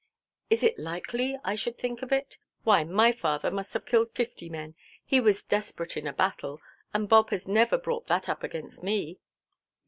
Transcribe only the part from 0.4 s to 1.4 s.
"Is it likely